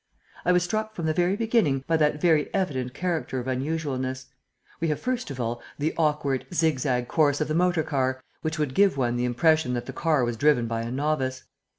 "I 0.45 0.51
was 0.51 0.63
struck 0.63 0.95
from 0.95 1.05
the 1.05 1.13
very 1.13 1.35
beginning 1.35 1.83
by 1.85 1.95
that 1.97 2.19
very 2.19 2.51
evident 2.55 2.95
character 2.95 3.39
of 3.39 3.45
unusualness. 3.47 4.25
We 4.79 4.87
have, 4.87 4.99
first 4.99 5.29
of 5.29 5.39
all, 5.39 5.61
the 5.77 5.93
awkward, 5.95 6.47
zigzag 6.51 7.07
course 7.07 7.39
of 7.39 7.47
the 7.47 7.53
motor 7.53 7.83
car, 7.83 8.19
which 8.41 8.57
would 8.57 8.73
give 8.73 8.97
one 8.97 9.15
the 9.15 9.25
impression 9.25 9.75
that 9.75 9.85
the 9.85 9.93
car 9.93 10.25
was 10.25 10.37
driven 10.37 10.65
by 10.65 10.81
a 10.81 10.89
novice. 10.89 11.43